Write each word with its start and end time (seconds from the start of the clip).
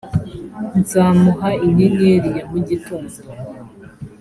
nzamuha 0.79 1.49
inyenyeri 1.67 2.29
ya 2.37 2.45
mu 2.51 2.57
gitondo 2.67 3.15